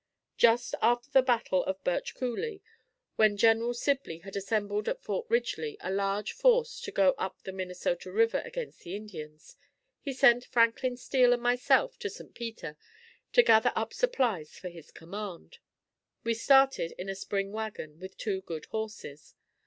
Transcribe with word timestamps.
Just 0.35 0.73
after 0.81 1.11
the 1.11 1.21
battle 1.21 1.63
of 1.65 1.83
Birch 1.83 2.15
Coolie, 2.15 2.63
when 3.17 3.37
General 3.37 3.75
Sibley 3.75 4.17
had 4.23 4.35
assembled 4.35 4.89
at 4.89 5.03
Fort 5.03 5.27
Ridgely 5.29 5.77
a 5.79 5.91
large 5.91 6.31
force 6.31 6.79
to 6.81 6.91
go 6.91 7.11
up 7.19 7.43
the 7.43 7.51
Minnesota 7.51 8.11
River 8.11 8.41
against 8.43 8.79
the 8.79 8.95
Indians, 8.95 9.57
he 9.99 10.11
sent 10.11 10.43
Franklin 10.45 10.97
Steele 10.97 11.33
and 11.33 11.43
myself 11.43 11.99
to 11.99 12.09
St. 12.09 12.33
Peter 12.33 12.77
to 13.33 13.43
gather 13.43 13.71
up 13.75 13.93
supplies 13.93 14.57
for 14.57 14.69
his 14.69 14.89
command. 14.89 15.59
We 16.23 16.33
started 16.33 16.93
in 16.97 17.07
a 17.07 17.13
spring 17.13 17.51
wagon 17.51 17.99
with 17.99 18.17
two 18.17 18.41
good 18.41 18.65
horses. 18.71 19.35